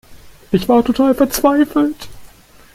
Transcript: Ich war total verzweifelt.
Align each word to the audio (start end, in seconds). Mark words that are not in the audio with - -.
Ich 0.51 0.67
war 0.67 0.83
total 0.83 1.13
verzweifelt. 1.13 2.09